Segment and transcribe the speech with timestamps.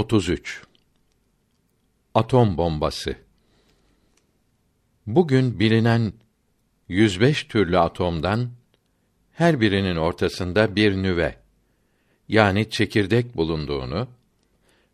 [0.00, 0.62] 33
[2.14, 3.14] Atom bombası
[5.06, 6.12] Bugün bilinen
[6.88, 8.50] 105 türlü atomdan
[9.32, 11.36] her birinin ortasında bir nüve
[12.28, 14.08] yani çekirdek bulunduğunu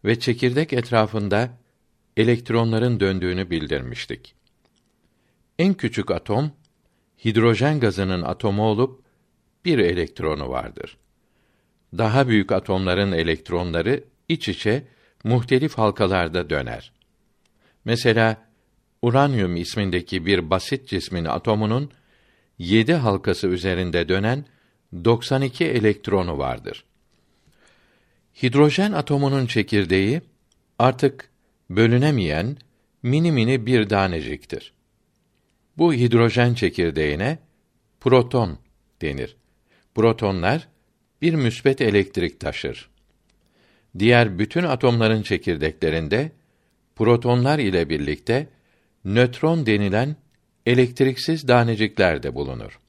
[0.05, 1.59] ve çekirdek etrafında
[2.17, 4.35] elektronların döndüğünü bildirmiştik.
[5.59, 6.53] En küçük atom
[7.25, 9.03] hidrojen gazının atomu olup
[9.65, 10.97] bir elektronu vardır.
[11.99, 14.96] Daha büyük atomların elektronları iç içe
[15.27, 16.93] muhtelif halkalarda döner.
[17.85, 18.47] Mesela
[19.03, 21.91] uranyum ismindeki bir basit cismin atomunun
[22.59, 24.45] 7 halkası üzerinde dönen
[25.05, 26.85] 92 elektronu vardır.
[28.43, 30.21] Hidrojen atomunun çekirdeği
[30.79, 31.31] artık
[31.71, 32.57] bölünemeyen
[33.03, 34.73] mini mini bir taneciktir.
[35.79, 37.39] Bu hidrojen çekirdeğine
[38.01, 38.59] proton
[39.03, 39.37] denir.
[39.95, 40.69] Protonlar
[41.23, 42.96] bir müsbet elektrik taşır.
[43.99, 46.33] Diğer bütün atomların çekirdeklerinde
[46.97, 48.49] protonlar ile birlikte
[49.05, 50.17] nötron denilen
[50.67, 52.81] elektriksiz tanecikler de bulunur.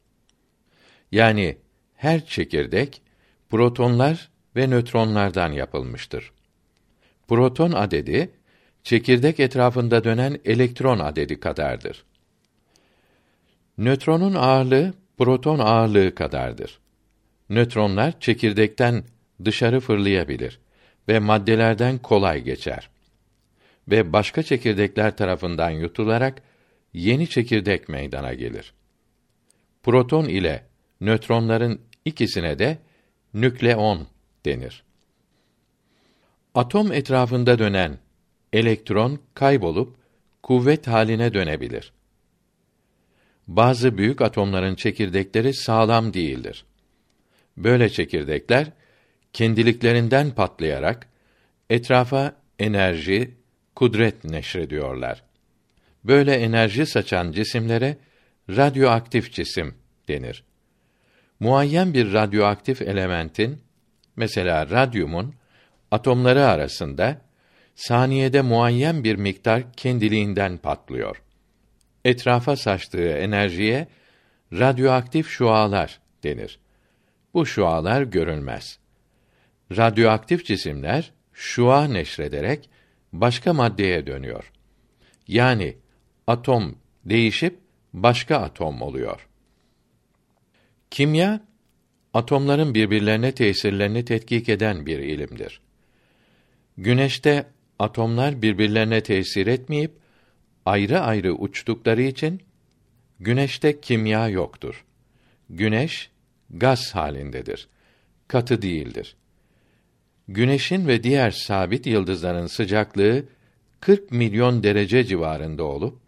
[1.12, 1.58] Yani
[1.96, 3.02] her çekirdek
[3.50, 6.32] protonlar ve nötronlardan yapılmıştır.
[7.28, 8.32] Proton adedi
[8.84, 12.06] çekirdek etrafında dönen elektron adedi kadardır.
[13.78, 16.80] Nötronun ağırlığı proton ağırlığı kadardır.
[17.50, 19.04] Nötronlar çekirdekten
[19.46, 20.60] dışarı fırlayabilir
[21.08, 22.90] ve maddelerden kolay geçer.
[23.88, 26.42] Ve başka çekirdekler tarafından yutularak
[26.94, 28.74] yeni çekirdek meydana gelir.
[29.84, 30.66] Proton ile
[31.02, 32.78] nötronların ikisine de
[33.34, 34.08] nükleon
[34.46, 34.84] denir.
[36.56, 37.98] Atom etrafında dönen
[38.54, 39.96] elektron kaybolup
[40.44, 41.94] kuvvet haline dönebilir.
[43.48, 46.66] Bazı büyük atomların çekirdekleri sağlam değildir.
[47.58, 48.72] Böyle çekirdekler
[49.38, 51.08] kendiliklerinden patlayarak
[51.70, 53.32] etrafa enerji,
[53.76, 55.24] kudret neşrediyorlar.
[56.04, 57.98] Böyle enerji saçan cisimlere
[58.50, 59.76] radyoaktif cisim
[60.08, 60.44] denir.
[61.40, 63.62] Muayyen bir radyoaktif elementin
[64.16, 65.34] mesela radyumun
[65.92, 67.22] atomları arasında
[67.76, 71.22] saniyede muayyen bir miktar kendiliğinden patlıyor.
[72.06, 73.88] Etrafa saçtığı enerjiye
[74.54, 76.60] radyoaktif şualar denir.
[77.34, 78.80] Bu şualar görünmez.
[79.72, 82.70] Radyoaktif cisimler şua neşrederek
[83.14, 84.52] başka maddeye dönüyor.
[85.28, 85.78] Yani
[86.28, 87.60] atom değişip
[87.94, 89.28] başka atom oluyor.
[90.92, 91.42] Kimya
[92.14, 95.62] atomların birbirlerine tesirlerini tetkik eden bir ilimdir.
[96.78, 97.46] Güneşte
[97.80, 99.92] atomlar birbirlerine tesir etmeyip
[100.66, 102.42] ayrı ayrı uçtukları için
[103.20, 104.86] güneşte kimya yoktur.
[105.50, 106.10] Güneş
[106.50, 107.68] gaz halindedir.
[108.28, 109.16] Katı değildir.
[110.28, 113.26] Güneşin ve diğer sabit yıldızların sıcaklığı
[113.80, 116.00] 40 milyon derece civarında olup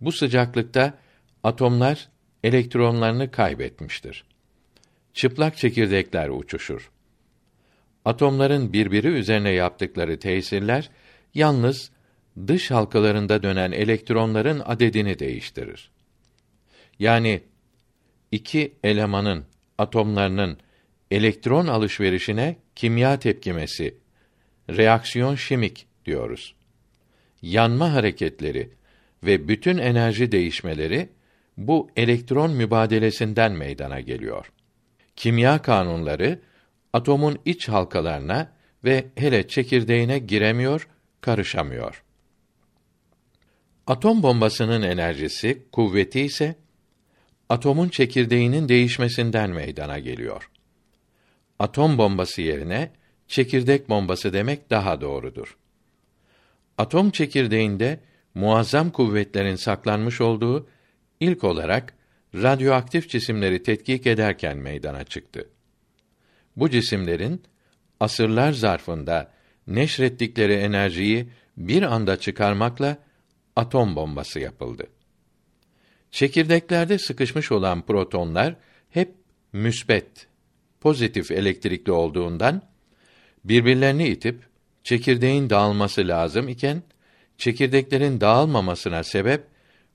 [0.00, 0.98] bu sıcaklıkta
[1.42, 2.08] atomlar
[2.44, 4.24] elektronlarını kaybetmiştir.
[5.14, 6.90] Çıplak çekirdekler uçuşur.
[8.04, 10.90] Atomların birbiri üzerine yaptıkları tesirler
[11.34, 11.90] yalnız
[12.46, 15.90] dış halkalarında dönen elektronların adedini değiştirir.
[16.98, 17.42] Yani
[18.32, 19.44] iki elemanın
[19.78, 20.58] atomlarının
[21.10, 23.94] elektron alışverişine kimya tepkimesi,
[24.70, 26.54] reaksiyon şimik diyoruz.
[27.42, 28.70] Yanma hareketleri
[29.24, 31.08] ve bütün enerji değişmeleri
[31.56, 34.52] bu elektron mübadelesinden meydana geliyor.
[35.16, 36.40] Kimya kanunları
[36.92, 38.52] atomun iç halkalarına
[38.84, 40.88] ve hele çekirdeğine giremiyor,
[41.20, 42.02] karışamıyor.
[43.86, 46.54] Atom bombasının enerjisi, kuvveti ise
[47.48, 50.50] atomun çekirdeğinin değişmesinden meydana geliyor.
[51.58, 52.92] Atom bombası yerine
[53.28, 55.56] çekirdek bombası demek daha doğrudur.
[56.78, 58.00] Atom çekirdeğinde
[58.34, 60.68] muazzam kuvvetlerin saklanmış olduğu
[61.20, 61.94] ilk olarak
[62.34, 65.48] radyoaktif cisimleri tetkik ederken meydana çıktı.
[66.56, 67.42] Bu cisimlerin
[68.00, 69.32] asırlar zarfında
[69.66, 72.98] neşrettikleri enerjiyi bir anda çıkarmakla
[73.56, 74.86] atom bombası yapıldı.
[76.10, 78.56] Çekirdeklerde sıkışmış olan protonlar
[78.90, 79.14] hep
[79.52, 80.26] müsbet,
[80.86, 82.62] pozitif elektrikli olduğundan
[83.44, 84.42] birbirlerini itip
[84.84, 86.82] çekirdeğin dağılması lazım iken
[87.38, 89.44] çekirdeklerin dağılmamasına sebep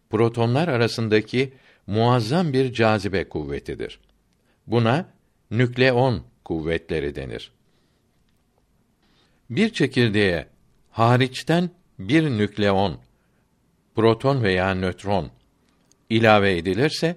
[0.10, 1.54] protonlar arasındaki
[1.88, 4.00] muazzam bir cazibe kuvvetidir.
[4.68, 5.06] Buna
[5.52, 7.52] nükleon kuvvetleri denir.
[9.50, 10.48] Bir çekirdeğe
[10.90, 13.00] hariçten bir nükleon,
[13.96, 15.32] proton veya nötron
[16.10, 17.16] ilave edilirse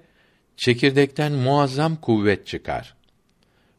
[0.56, 2.94] çekirdekten muazzam kuvvet çıkar.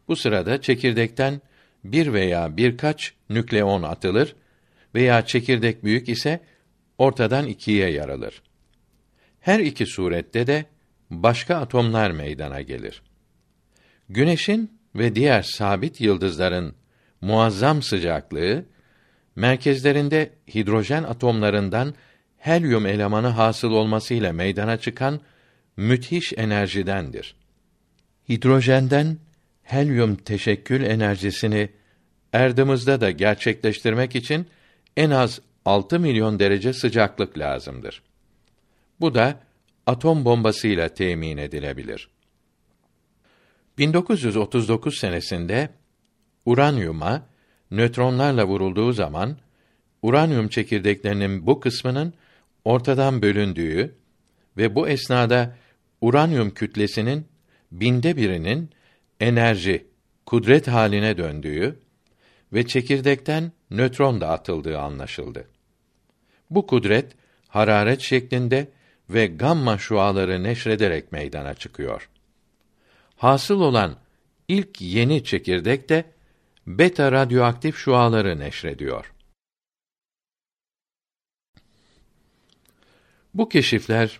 [0.07, 1.41] Bu sırada çekirdekten
[1.83, 4.35] bir veya birkaç nükleon atılır
[4.95, 6.39] veya çekirdek büyük ise
[6.97, 8.41] ortadan ikiye yarılır.
[9.39, 10.65] Her iki surette de
[11.09, 13.01] başka atomlar meydana gelir.
[14.09, 16.75] Güneşin ve diğer sabit yıldızların
[17.21, 18.65] muazzam sıcaklığı
[19.35, 21.93] merkezlerinde hidrojen atomlarından
[22.37, 25.19] helyum elemanı hasıl olmasıyla meydana çıkan
[25.77, 27.35] müthiş enerjidendir.
[28.29, 29.17] Hidrojenden
[29.65, 31.69] helyum teşekkül enerjisini
[32.33, 34.47] erdımızda da gerçekleştirmek için
[34.97, 38.01] en az 6 milyon derece sıcaklık lazımdır.
[38.99, 39.39] Bu da
[39.85, 42.09] atom bombasıyla temin edilebilir.
[43.77, 45.69] 1939 senesinde
[46.45, 47.27] uranyuma
[47.71, 49.37] nötronlarla vurulduğu zaman
[50.01, 52.13] uranyum çekirdeklerinin bu kısmının
[52.65, 53.95] ortadan bölündüğü
[54.57, 55.55] ve bu esnada
[56.01, 57.27] uranyum kütlesinin
[57.71, 58.69] binde birinin
[59.19, 59.87] enerji,
[60.25, 61.79] kudret haline döndüğü
[62.53, 65.47] ve çekirdekten nötron da atıldığı anlaşıldı.
[66.49, 67.15] Bu kudret
[67.47, 68.71] hararet şeklinde
[69.09, 72.09] ve gamma şuaları neşrederek meydana çıkıyor.
[73.17, 73.95] Hasıl olan
[74.47, 76.05] ilk yeni çekirdek de
[76.67, 79.13] beta radyoaktif şuaları neşrediyor.
[83.33, 84.19] Bu keşifler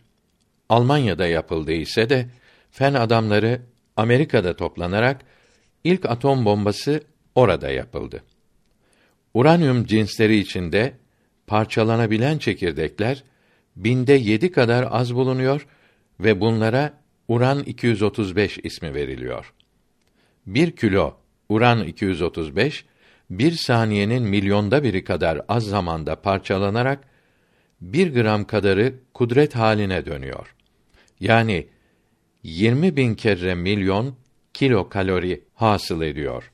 [0.70, 2.30] Almanya'da yapıldı ise de
[2.72, 3.62] fen adamları
[3.98, 5.22] Amerika'da toplanarak
[5.84, 7.02] ilk atom bombası
[7.36, 8.24] orada yapıldı.
[9.34, 10.94] Uranyum cinsleri içinde
[11.48, 13.24] parçalanabilen çekirdekler
[13.76, 15.68] binde yedi kadar az bulunuyor
[16.20, 16.94] ve bunlara
[17.28, 19.54] uran 235 ismi veriliyor.
[20.48, 21.18] Bir kilo
[21.50, 22.86] uran 235
[23.30, 27.04] bir saniyenin milyonda biri kadar az zamanda parçalanarak
[27.82, 30.56] bir gram kadarı kudret haline dönüyor.
[31.20, 31.68] Yani
[32.46, 34.16] 20 bin kere milyon
[34.54, 36.52] kilo kalori hasıl ediyor.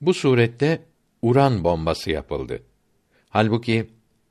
[0.00, 0.82] Bu surette
[1.22, 2.62] uran bombası yapıldı.
[3.28, 3.86] Halbuki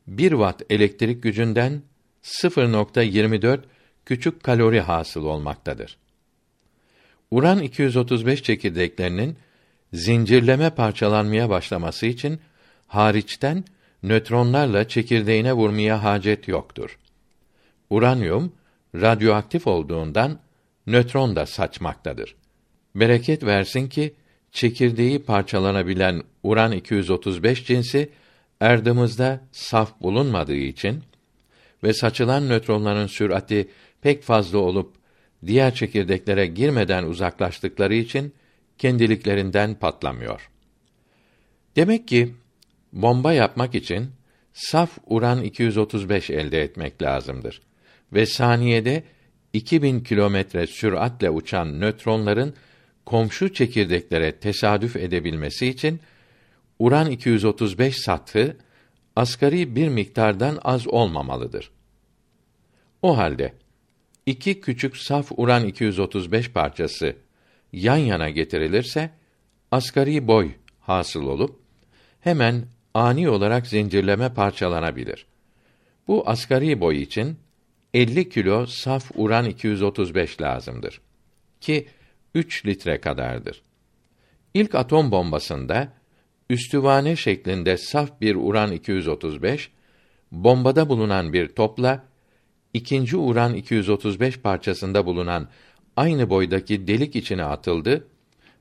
[0.08, 1.82] 1 watt elektrik gücünden
[2.24, 3.60] 0.24
[4.06, 5.98] küçük kalori hasıl olmaktadır.
[7.32, 9.38] Uran 235 çekirdeklerinin
[9.94, 12.40] zincirleme parçalanmaya başlaması için
[12.88, 13.64] hariçten
[14.04, 17.00] nötronlarla çekirdeğine vurmaya hacet yoktur.
[17.90, 18.54] Uranyum
[18.96, 20.40] radyoaktif olduğundan
[20.88, 22.36] nötron da saçmaktadır.
[22.96, 24.14] Bereket versin ki
[24.52, 28.10] çekirdeği parçalanabilen uran 235 cinsi
[28.60, 31.04] erdımızda saf bulunmadığı için
[31.84, 33.70] ve saçılan nötronların sürati
[34.02, 34.96] pek fazla olup
[35.46, 38.34] diğer çekirdeklere girmeden uzaklaştıkları için
[38.78, 40.50] kendiliklerinden patlamıyor.
[41.76, 42.36] Demek ki
[42.94, 44.12] bomba yapmak için
[44.54, 47.62] saf uran 235 elde etmek lazımdır
[48.14, 49.04] ve saniyede
[49.54, 52.54] 2000 kilometre süratle uçan nötronların
[53.06, 56.00] komşu çekirdeklere tesadüf edebilmesi için
[56.80, 58.58] uran 235 sathı
[59.16, 61.72] asgari bir miktardan az olmamalıdır.
[63.02, 63.54] O halde
[64.26, 67.16] iki küçük saf uran 235 parçası
[67.74, 69.10] yan yana getirilirse
[69.72, 71.60] asgari boy hasıl olup
[72.22, 75.26] hemen ani olarak zincirleme parçalanabilir.
[76.08, 77.38] Bu asgari boy için
[77.94, 81.02] 50 kilo saf uran 235 lazımdır
[81.62, 81.88] ki
[82.36, 83.62] 3 litre kadardır.
[84.54, 85.94] İlk atom bombasında
[86.50, 89.72] üstüvane şeklinde saf bir uran 235
[90.32, 92.04] bombada bulunan bir topla
[92.74, 95.50] ikinci uran 235 parçasında bulunan
[95.96, 98.08] aynı boydaki delik içine atıldı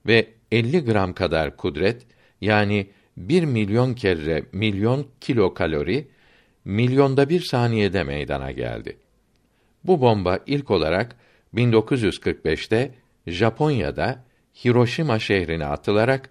[0.07, 2.07] ve 50 gram kadar kudret
[2.41, 6.09] yani 1 milyon kere milyon kilo kalori
[6.65, 8.97] milyonda bir saniyede meydana geldi.
[9.85, 11.17] Bu bomba ilk olarak
[11.55, 12.95] 1945'te
[13.27, 14.25] Japonya'da
[14.65, 16.31] Hiroşima şehrine atılarak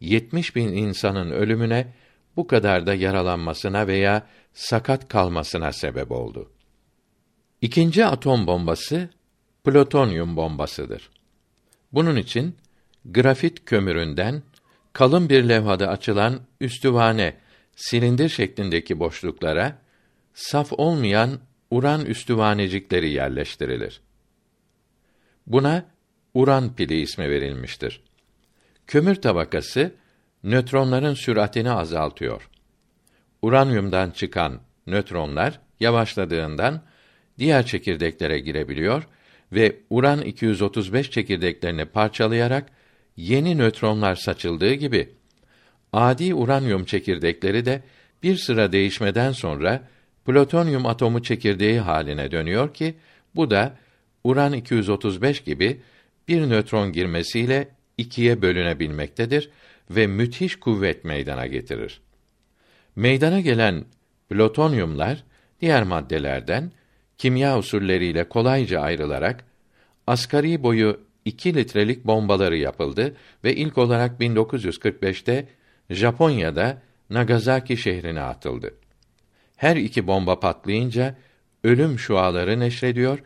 [0.00, 1.92] 70 bin insanın ölümüne
[2.36, 6.52] bu kadar da yaralanmasına veya sakat kalmasına sebep oldu.
[7.60, 9.08] İkinci atom bombası
[9.64, 11.10] plutonyum bombasıdır.
[11.92, 12.56] Bunun için
[13.04, 14.42] grafit kömüründen
[14.92, 17.36] kalın bir levhada açılan üstüvane
[17.76, 19.78] silindir şeklindeki boşluklara
[20.34, 21.40] saf olmayan
[21.70, 24.00] uran üstüvanecikleri yerleştirilir.
[25.46, 25.84] Buna
[26.34, 28.00] uran pili ismi verilmiştir.
[28.86, 29.94] Kömür tabakası
[30.44, 32.48] nötronların süratini azaltıyor.
[33.42, 36.82] Uranyumdan çıkan nötronlar yavaşladığından
[37.38, 39.06] diğer çekirdeklere girebiliyor
[39.52, 42.70] ve uran 235 çekirdeklerini parçalayarak
[43.16, 45.08] yeni nötronlar saçıldığı gibi
[45.92, 47.82] adi uranyum çekirdekleri de
[48.22, 49.88] bir sıra değişmeden sonra
[50.28, 52.94] plutonyum atomu çekirdeği haline dönüyor ki
[53.34, 53.76] bu da
[54.24, 55.80] uran 235 gibi
[56.28, 57.68] bir nötron girmesiyle
[57.98, 59.50] ikiye bölünebilmektedir
[59.90, 62.00] ve müthiş kuvvet meydana getirir.
[62.96, 63.84] Meydana gelen
[64.30, 65.24] plutonyumlar
[65.60, 66.72] diğer maddelerden
[67.18, 69.44] kimya usulleriyle kolayca ayrılarak
[70.06, 75.48] asgari boyu 2 litrelik bombaları yapıldı ve ilk olarak 1945'te
[75.90, 78.74] Japonya'da Nagasaki şehrine atıldı.
[79.58, 81.14] Her iki bomba patlayınca
[81.64, 83.18] ölüm şuaları neşrediyor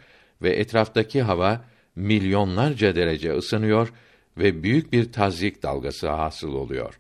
[0.42, 1.64] ve etraftaki hava
[1.96, 3.92] milyonlarca derece ısınıyor
[4.38, 6.98] ve büyük bir tazyik dalgası hasıl oluyor.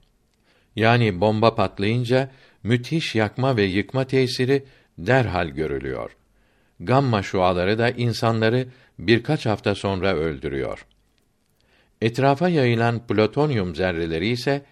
[0.76, 2.30] Yani bomba patlayınca
[2.62, 4.64] müthiş yakma ve yıkma tesiri
[4.98, 6.16] derhal görülüyor.
[6.80, 10.86] Gamma şuaları da insanları birkaç hafta sonra öldürüyor.
[12.00, 14.64] Etrafa yayılan plutonyum zerreleri ise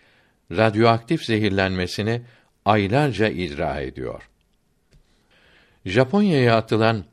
[0.52, 2.22] radyoaktif zehirlenmesini
[2.64, 4.29] aylarca icra ediyor.
[5.86, 7.04] Japonya'ya atılan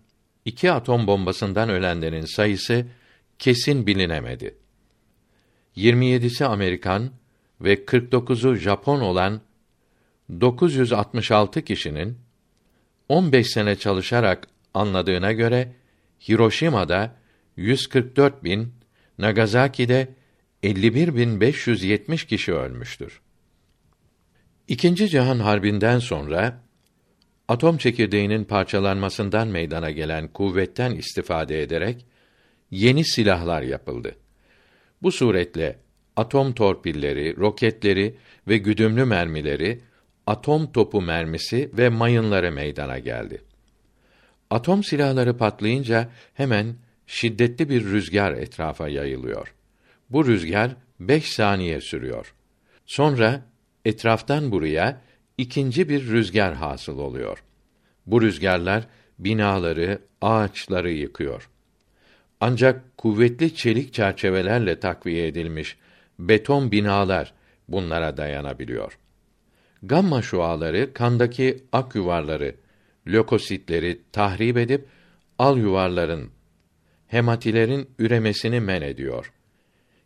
[0.46, 2.86] iki atom bombasından ölenlerin sayısı
[3.40, 4.56] kesin bilinemedi.
[5.78, 7.12] 27'si Amerikan
[7.62, 9.42] ve 49'u Japon olan
[10.42, 12.18] 966 kişinin
[13.10, 15.74] 15 sene çalışarak anladığına göre
[16.28, 17.16] Hiroşima'da
[17.58, 18.74] 144 bin,
[19.18, 20.08] Nagasaki'de
[20.64, 23.22] 51.570 kişi ölmüştür.
[24.68, 26.62] İkinci Cihan Harbi'nden sonra
[27.48, 32.06] atom çekirdeğinin parçalanmasından meydana gelen kuvvetten istifade ederek
[32.72, 34.16] yeni silahlar yapıldı.
[35.02, 35.80] Bu suretle
[36.16, 39.82] atom torpilleri, roketleri ve güdümlü mermileri,
[40.28, 43.42] atom topu mermisi ve mayınları meydana geldi.
[44.50, 46.76] Atom silahları patlayınca hemen
[47.08, 49.54] şiddetli bir rüzgar etrafa yayılıyor.
[50.10, 52.34] Bu rüzgar beş saniye sürüyor.
[52.86, 53.46] Sonra
[53.86, 55.02] etraftan buraya
[55.38, 57.44] ikinci bir rüzgar hasıl oluyor.
[58.06, 58.88] Bu rüzgarlar
[59.20, 61.50] binaları, ağaçları yıkıyor.
[62.40, 65.78] Ancak kuvvetli çelik çerçevelerle takviye edilmiş
[66.20, 67.34] beton binalar
[67.68, 68.98] bunlara dayanabiliyor.
[69.84, 72.56] Gamma şuaları kandaki ak yuvarları,
[73.08, 74.88] lökositleri tahrip edip
[75.40, 76.32] al yuvarların,
[77.08, 79.34] hematilerin üremesini men ediyor.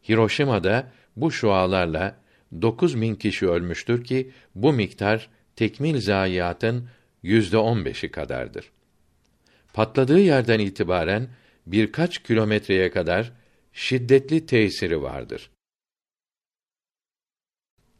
[0.09, 2.20] Hiroşima'da bu şualarla
[2.61, 6.89] 9 bin kişi ölmüştür ki bu miktar tekmil zayiatın
[7.23, 8.71] yüzde on beşi kadardır.
[9.73, 11.27] Patladığı yerden itibaren
[11.67, 13.31] birkaç kilometreye kadar
[13.73, 15.49] şiddetli tesiri vardır.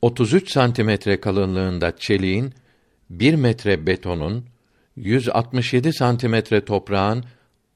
[0.02, 2.54] 33 santimetre kalınlığında çeliğin,
[3.10, 4.46] 1 metre betonun,
[4.96, 7.26] 167 santimetre toprağın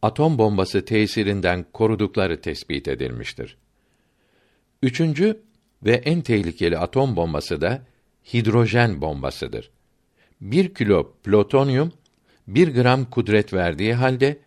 [0.01, 3.57] atom bombası tesirinden korudukları tespit edilmiştir.
[4.81, 5.41] Üçüncü
[5.83, 7.81] ve en tehlikeli atom bombası da
[8.33, 9.71] hidrojen bombasıdır.
[10.41, 11.91] Bir kilo plutonyum,
[12.47, 14.37] bir gram kudret verdiği halde,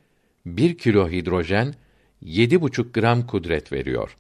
[0.47, 1.75] bir kilo hidrojen,
[2.23, 4.17] yedi buçuk gram kudret veriyor.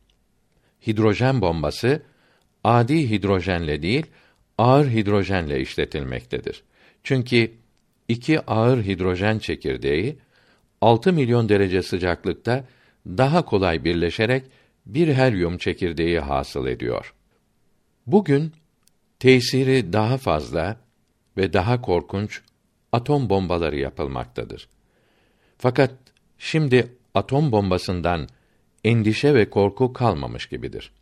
[0.86, 2.02] Hidrojen bombası,
[2.64, 4.06] adi hidrojenle değil,
[4.58, 6.62] ağır hidrojenle işletilmektedir.
[7.04, 7.52] Çünkü
[8.08, 10.18] iki ağır hidrojen çekirdeği
[10.80, 12.64] 6 milyon derece sıcaklıkta
[13.06, 14.44] daha kolay birleşerek
[14.88, 17.14] bir helyum çekirdeği hasıl ediyor.
[18.06, 18.52] Bugün
[19.18, 20.76] tesiri daha fazla
[21.36, 22.40] ve daha korkunç
[22.92, 24.68] atom bombaları yapılmaktadır.
[25.58, 25.94] Fakat
[26.38, 28.28] şimdi atom bombasından
[28.84, 30.92] endişe ve korku kalmamış gibidir.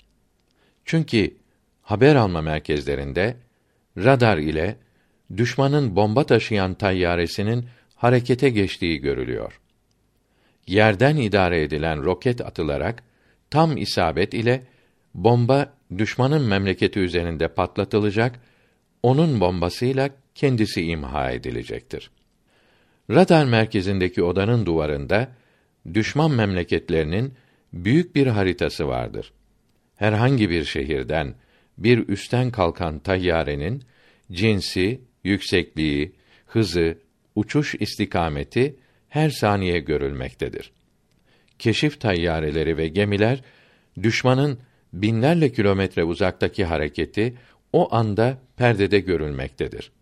[0.85, 1.37] Çünkü
[1.83, 3.37] haber alma merkezlerinde
[3.97, 4.76] radar ile
[5.37, 9.61] düşmanın bomba taşıyan tayyaresinin harekete geçtiği görülüyor.
[10.66, 13.02] Yerden idare edilen roket atılarak
[13.50, 14.62] tam isabet ile
[15.15, 18.41] bomba düşmanın memleketi üzerinde patlatılacak,
[19.03, 22.11] onun bombasıyla kendisi imha edilecektir.
[23.11, 25.29] Radar merkezindeki odanın duvarında
[25.95, 27.35] düşman memleketlerinin
[27.73, 29.33] büyük bir haritası vardır.
[29.97, 31.35] Herhangi bir şehirden
[31.79, 33.83] bir üstten kalkan tayyarenin
[34.33, 36.12] cinsi, yüksekliği,
[36.47, 36.99] hızı,
[37.35, 38.76] uçuş istikameti
[39.09, 40.73] her saniye görülmektedir.
[41.59, 43.43] Keşif tayyareleri ve gemiler
[44.03, 44.59] düşmanın
[44.93, 47.35] binlerle kilometre uzaktaki hareketi
[47.73, 49.93] o anda perdede görülmektedir.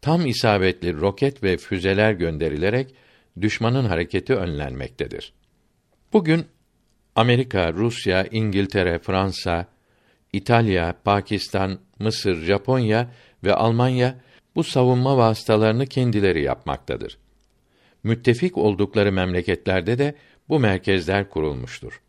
[0.00, 2.94] Tam isabetli roket ve füzeler gönderilerek
[3.40, 5.32] düşmanın hareketi önlenmektedir.
[6.12, 6.44] Bugün
[7.14, 9.66] Amerika, Rusya, İngiltere, Fransa,
[10.32, 13.10] İtalya, Pakistan, Mısır, Japonya
[13.44, 14.20] ve Almanya
[14.54, 17.18] bu savunma vasıtalarını kendileri yapmaktadır.
[18.02, 20.14] Müttefik oldukları memleketlerde de
[20.48, 22.00] bu merkezler kurulmuştur.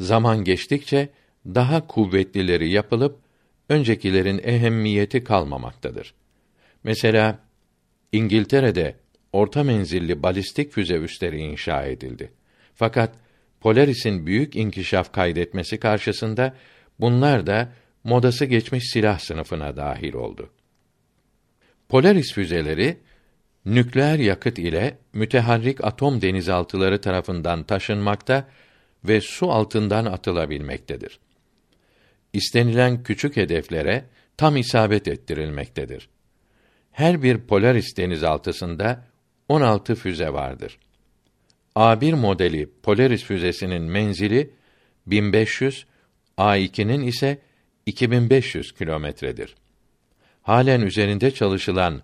[0.00, 1.08] Zaman geçtikçe
[1.46, 3.18] daha kuvvetlileri yapılıp
[3.68, 6.14] öncekilerin ehemmiyeti kalmamaktadır.
[6.84, 7.38] Mesela
[8.12, 8.96] İngiltere'de
[9.32, 12.32] orta menzilli balistik füze üsleri inşa edildi.
[12.74, 13.14] Fakat
[13.60, 16.56] Polaris'in büyük inkişaf kaydetmesi karşısında
[17.00, 17.72] bunlar da
[18.04, 20.50] modası geçmiş silah sınıfına dahil oldu.
[21.88, 22.96] Polaris füzeleri
[23.66, 28.48] nükleer yakıt ile müteharrik atom denizaltıları tarafından taşınmakta
[29.04, 31.18] ve su altından atılabilmektedir.
[32.32, 34.04] İstenilen küçük hedeflere
[34.36, 36.08] tam isabet ettirilmektedir.
[36.92, 39.04] Her bir Polaris denizaltısında
[39.48, 40.78] 16 füze vardır.
[41.76, 44.50] A1 modeli Polaris füzesinin menzili
[45.06, 45.86] 1500,
[46.38, 47.38] A2'nin ise
[47.86, 49.54] 2500 kilometredir.
[50.42, 52.02] Halen üzerinde çalışılan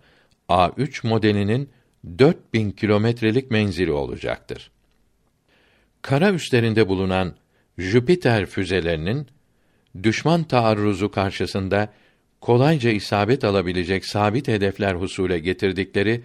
[0.51, 1.71] A3 modelinin
[2.19, 4.71] 4000 kilometrelik menzili olacaktır.
[6.03, 7.35] Kara üstlerinde bulunan
[7.79, 9.27] Jüpiter füzelerinin
[10.03, 11.93] düşman taarruzu karşısında
[12.41, 16.23] kolayca isabet alabilecek sabit hedefler husule getirdikleri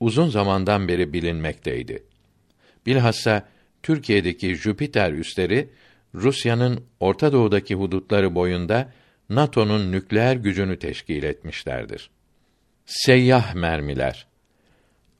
[0.00, 2.02] uzun zamandan beri bilinmekteydi.
[2.86, 3.48] Bilhassa
[3.82, 5.68] Türkiye'deki Jüpiter üsleri
[6.14, 8.92] Rusya'nın Orta Doğu'daki hudutları boyunda
[9.28, 12.10] NATO'nun nükleer gücünü teşkil etmişlerdir.
[12.88, 14.26] Seyyah mermiler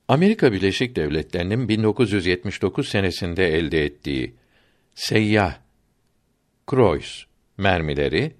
[0.07, 4.35] Amerika Birleşik Devletleri'nin 1979 senesinde elde ettiği
[4.95, 5.55] seyyah
[6.67, 8.31] Kreuz mermileri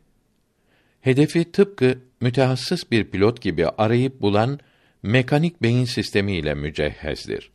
[1.01, 4.59] hedefi tıpkı mütehassıs bir pilot gibi arayıp bulan
[5.03, 7.51] mekanik beyin sistemi ile mücehhezdir.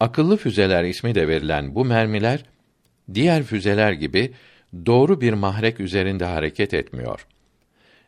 [0.00, 2.44] Akıllı füzeler ismi de verilen bu mermiler
[3.14, 4.32] diğer füzeler gibi
[4.86, 7.26] doğru bir mahrek üzerinde hareket etmiyor.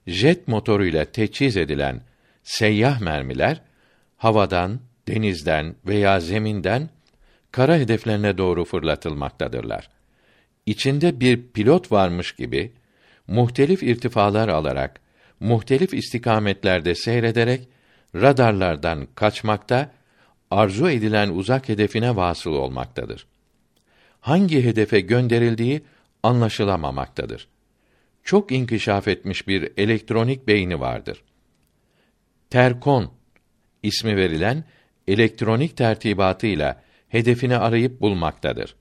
[0.06, 2.09] Jet motoruyla teçhiz edilen
[2.42, 3.62] seyyah mermiler
[4.16, 6.88] havadan, denizden veya zeminden
[7.52, 9.90] kara hedeflerine doğru fırlatılmaktadırlar.
[10.66, 12.72] İçinde bir pilot varmış gibi
[13.26, 15.00] muhtelif irtifalar alarak
[15.40, 17.68] muhtelif istikametlerde seyrederek
[18.14, 19.92] radarlardan kaçmakta,
[20.50, 23.26] arzu edilen uzak hedefine vasıl olmaktadır.
[24.20, 25.82] Hangi hedefe gönderildiği
[26.22, 27.48] anlaşılamamaktadır.
[28.24, 31.22] Çok inkişaf etmiş bir elektronik beyni vardır.
[32.50, 33.12] Terkon
[33.82, 34.64] ismi verilen
[35.08, 38.76] elektronik tertibatıyla hedefini arayıp bulmaktadır.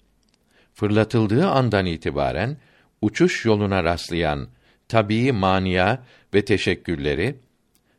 [0.74, 2.58] Fırlatıldığı andan itibaren
[3.02, 4.48] uçuş yoluna rastlayan
[4.88, 5.98] tabii mania
[6.34, 7.36] ve teşekkülleri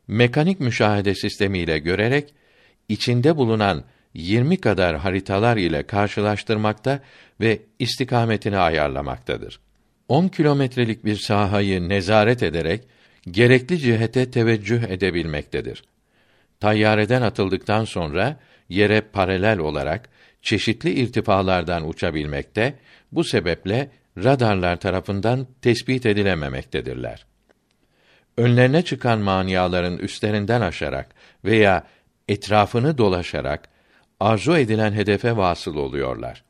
[0.07, 2.33] mekanik müşahede sistemiyle görerek
[2.89, 6.99] içinde bulunan 20 kadar haritalar ile karşılaştırmakta
[7.41, 9.59] ve istikametini ayarlamaktadır.
[10.07, 12.87] 10 kilometrelik bir sahayı nezaret ederek
[13.31, 15.83] gerekli cihete teveccüh edebilmektedir.
[16.59, 20.09] Tayyareden atıldıktan sonra yere paralel olarak
[20.41, 22.75] çeşitli irtifalardan uçabilmekte,
[23.11, 27.25] bu sebeple radarlar tarafından tespit edilememektedirler.
[28.37, 31.87] Önlerine çıkan maniaların üstlerinden aşarak veya
[32.27, 33.69] etrafını dolaşarak
[34.19, 36.43] arzu edilen hedefe vasıl oluyorlar.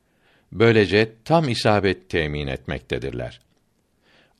[0.51, 3.39] Böylece tam isabet temin etmektedirler.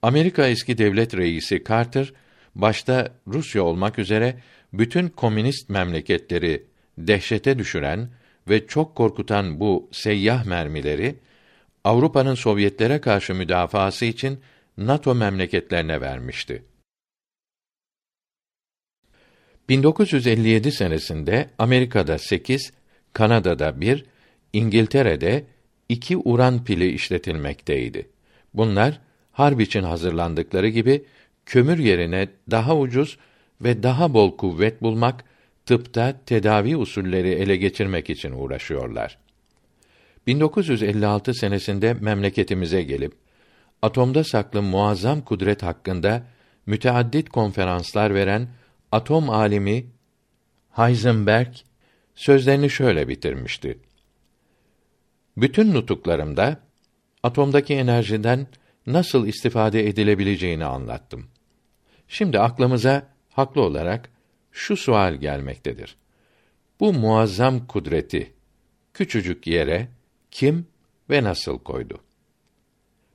[0.02, 2.14] Amerika eski devlet reisi Carter
[2.56, 4.40] başta Rusya olmak üzere
[4.74, 6.66] bütün komünist memleketleri
[6.98, 8.10] dehşete düşüren
[8.50, 11.16] ve çok korkutan bu seyyah mermileri
[11.84, 14.40] Avrupa'nın Sovyetlere karşı müdafaası için
[14.78, 16.64] NATO memleketlerine vermişti.
[19.70, 22.74] 1957 senesinde Amerika'da 8,
[23.14, 24.06] Kanada'da 1,
[24.54, 25.46] İngiltere'de
[25.90, 28.10] 2 uran pili işletilmekteydi.
[28.54, 31.06] Bunlar harp için hazırlandıkları gibi
[31.46, 33.18] kömür yerine daha ucuz
[33.62, 35.26] ve daha bol kuvvet bulmak,
[35.66, 39.18] tıpta tedavi usulleri ele geçirmek için uğraşıyorlar.
[40.28, 43.14] 1956 senesinde memleketimize gelip
[43.82, 46.24] atomda saklı muazzam kudret hakkında
[46.66, 48.48] müteaddit konferanslar veren
[48.92, 49.86] atom alimi
[50.72, 51.54] Heisenberg
[52.16, 53.78] sözlerini şöyle bitirmişti.
[55.38, 56.60] Bütün nutuklarımda
[57.24, 58.48] atomdaki enerjiden
[58.88, 61.28] nasıl istifade edilebileceğini anlattım.
[62.08, 64.10] Şimdi aklımıza haklı olarak
[64.52, 65.96] şu sual gelmektedir.
[66.80, 68.34] Bu muazzam kudreti
[68.94, 69.88] küçücük yere
[70.32, 70.68] kim
[71.10, 72.00] ve nasıl koydu?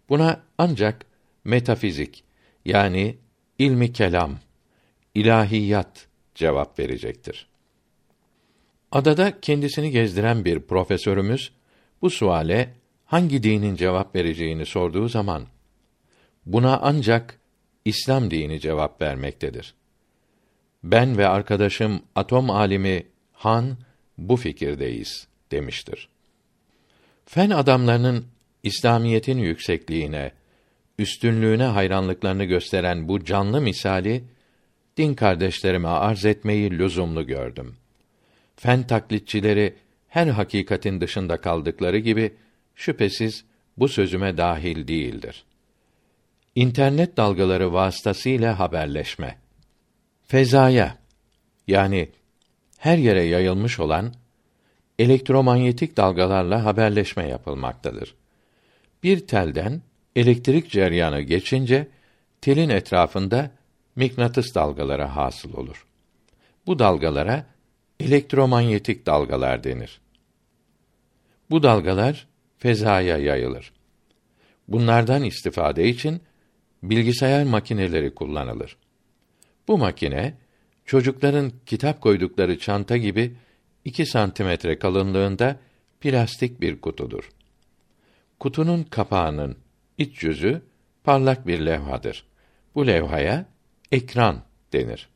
[0.08, 1.06] Buna ancak
[1.44, 2.24] metafizik
[2.64, 3.16] yani
[3.58, 4.38] ilmi kelam,
[5.14, 7.46] ilahiyat cevap verecektir.
[8.92, 11.52] Adada kendisini gezdiren bir profesörümüz
[12.02, 12.74] bu suale
[13.04, 15.46] hangi dinin cevap vereceğini sorduğu zaman
[16.46, 17.38] buna ancak
[17.84, 19.74] İslam dini cevap vermektedir.
[20.84, 23.76] Ben ve arkadaşım atom alimi Han
[24.18, 26.08] bu fikirdeyiz demiştir.
[27.26, 28.26] Fen adamlarının
[28.62, 30.32] İslamiyetin yüksekliğine,
[30.98, 34.24] üstünlüğüne hayranlıklarını gösteren bu canlı misali
[34.96, 37.76] din kardeşlerime arz etmeyi lüzumlu gördüm.
[38.56, 39.74] Fen taklitçileri
[40.08, 42.34] her hakikatin dışında kaldıkları gibi
[42.74, 43.44] şüphesiz
[43.76, 45.44] bu sözüme dahil değildir.
[46.56, 49.38] İnternet dalgaları vasıtasıyla haberleşme.
[50.24, 50.98] Fezaya
[51.66, 52.08] yani
[52.78, 54.14] her yere yayılmış olan
[54.98, 58.14] elektromanyetik dalgalarla haberleşme yapılmaktadır.
[59.02, 59.82] Bir telden
[60.16, 61.88] elektrik cereyanı geçince
[62.40, 63.50] telin etrafında
[63.96, 65.86] mıknatıs dalgaları hasıl olur.
[66.66, 67.46] Bu dalgalara
[68.00, 70.00] elektromanyetik dalgalar denir.
[71.50, 72.26] Bu dalgalar
[72.58, 73.72] fezaya yayılır.
[74.68, 76.20] Bunlardan istifade için
[76.82, 78.76] bilgisayar makineleri kullanılır.
[79.68, 80.34] Bu makine
[80.84, 83.36] çocukların kitap koydukları çanta gibi
[83.84, 85.60] 2 santimetre kalınlığında
[86.00, 87.30] plastik bir kutudur.
[88.40, 89.56] Kutunun kapağının
[89.98, 90.62] iç yüzü
[91.04, 92.24] parlak bir levhadır.
[92.74, 93.46] Bu levhaya
[93.92, 95.08] ekran denir.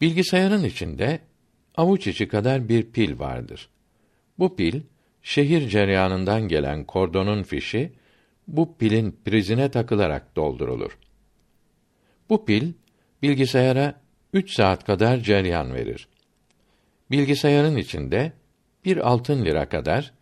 [0.00, 1.20] Bilgisayarın içinde
[1.76, 3.68] avuç içi kadar bir pil vardır.
[4.38, 4.80] Bu pil
[5.22, 7.92] şehir cereyanından gelen kordonun fişi
[8.48, 10.98] bu pilin prizine takılarak doldurulur.
[12.28, 12.72] Bu pil
[13.22, 13.94] bilgisayara
[14.32, 16.08] 3 saat kadar cereyan verir.
[17.10, 18.32] Bilgisayarın içinde
[18.84, 20.12] bir altın lira kadar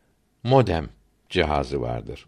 [0.43, 0.89] modem
[1.29, 2.27] cihazı vardır.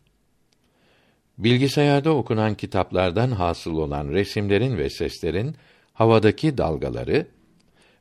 [1.39, 5.57] Bilgisayarda okunan kitaplardan hasıl olan resimlerin ve seslerin
[5.93, 7.27] havadaki dalgaları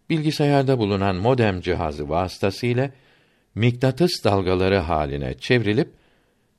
[0.10, 2.92] bilgisayarda bulunan modem cihazı vasıtasıyla
[3.56, 5.90] mıknatıs dalgaları haline çevrilip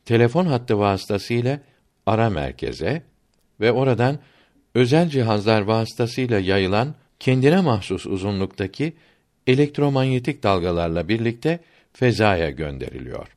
[0.08, 1.60] telefon hattı vasıtasıyla
[2.06, 3.02] ara merkeze
[3.60, 4.18] ve oradan
[4.74, 8.92] özel cihazlar vasıtasıyla yayılan kendine mahsus uzunluktaki
[9.46, 11.60] elektromanyetik dalgalarla birlikte
[11.92, 13.36] fezaya gönderiliyor.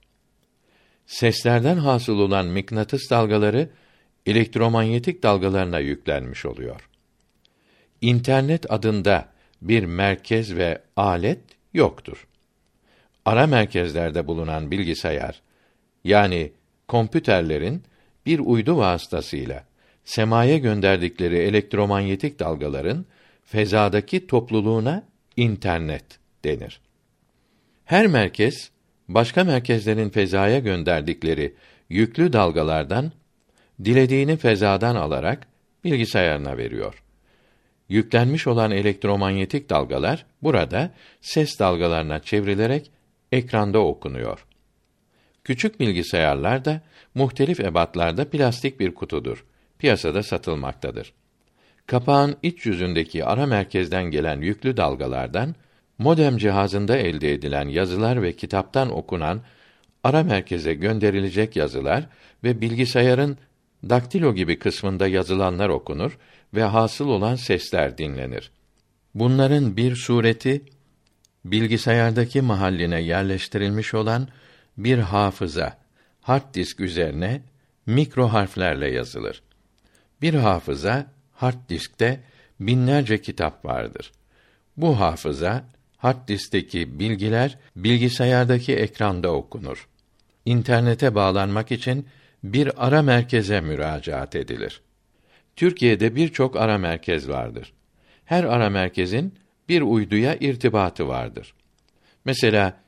[1.06, 3.70] Seslerden hasıl olan mıknatıs dalgaları
[4.26, 6.90] elektromanyetik dalgalarına yüklenmiş oluyor.
[8.02, 9.28] İnternet adında
[9.62, 11.42] bir merkez ve alet
[11.74, 12.28] yoktur.
[13.26, 15.42] Ara merkezlerde bulunan bilgisayar
[16.04, 16.52] yani
[16.92, 17.84] kompüterlerin
[18.26, 19.64] bir uydu vasıtasıyla
[20.06, 23.06] semaya gönderdikleri elektromanyetik dalgaların
[23.44, 25.04] fezadaki topluluğuna
[25.38, 26.04] internet
[26.44, 26.82] denir.
[27.86, 28.72] Her merkez
[29.08, 31.56] başka merkezlerin fezaya gönderdikleri
[31.90, 33.12] yüklü dalgalardan
[33.84, 35.48] dilediğini fezadan alarak
[35.84, 37.04] bilgisayarına veriyor.
[37.90, 42.92] Yüklenmiş olan elektromanyetik dalgalar burada ses dalgalarına çevrilerek
[43.32, 44.46] ekranda okunuyor.
[45.44, 46.82] Küçük bilgisayarlar da
[47.16, 49.46] muhtelif ebatlarda plastik bir kutudur.
[49.80, 51.14] Piyasada satılmaktadır.
[51.88, 55.56] Kapağın iç yüzündeki ara merkezden gelen yüklü dalgalardan
[55.98, 59.42] modem cihazında elde edilen yazılar ve kitaptan okunan
[60.04, 62.08] ara merkeze gönderilecek yazılar
[62.44, 63.38] ve bilgisayarın
[63.90, 66.18] daktilo gibi kısmında yazılanlar okunur
[66.54, 68.52] ve hasıl olan sesler dinlenir.
[69.16, 70.62] Bunların bir sureti
[71.46, 74.28] bilgisayardaki mahalline yerleştirilmiş olan
[74.84, 75.78] bir hafıza,
[76.22, 77.42] hard disk üzerine
[77.86, 79.44] mikro harflerle yazılır.
[80.22, 82.20] Bir hafıza, hard diskte
[82.60, 84.12] binlerce kitap vardır.
[84.78, 85.66] Bu hafıza,
[85.98, 89.88] hard diskteki bilgiler bilgisayardaki ekranda okunur.
[90.46, 92.08] İnternete bağlanmak için
[92.44, 94.82] bir ara merkeze müracaat edilir.
[95.56, 97.74] Türkiye'de birçok ara merkez vardır.
[98.26, 99.36] Her ara merkezin
[99.70, 101.54] bir uyduya irtibatı vardır.
[102.26, 102.82] Mesela